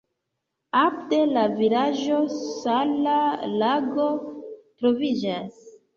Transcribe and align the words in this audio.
Apud 0.79 1.33
la 1.35 1.43
vilaĝo 1.59 2.17
sala 2.37 3.19
lago 3.65 4.11
troviĝas. 4.23 5.75